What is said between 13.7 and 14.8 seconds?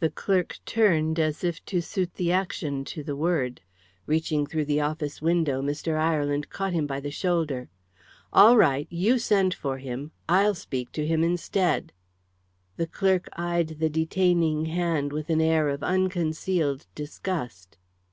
the detaining